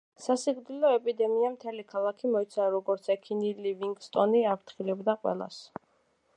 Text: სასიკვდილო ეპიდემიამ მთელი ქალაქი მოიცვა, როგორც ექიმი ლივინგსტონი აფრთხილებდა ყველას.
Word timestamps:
სასიკვდილო 0.25 0.93
ეპიდემიამ 0.99 1.57
მთელი 1.57 1.85
ქალაქი 1.91 2.31
მოიცვა, 2.37 2.67
როგორც 2.77 3.11
ექიმი 3.17 3.53
ლივინგსტონი 3.67 4.45
აფრთხილებდა 4.55 5.19
ყველას. 5.25 5.65